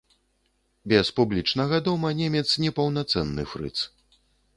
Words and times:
Без 0.93 1.11
публічнага 1.19 1.79
дома 1.87 2.09
немец 2.21 2.45
непаўнацэнны 2.65 3.47
фрыц. 3.53 3.75